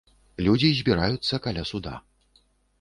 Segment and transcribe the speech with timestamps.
[0.47, 1.93] Людзі збіраюцца каля суда.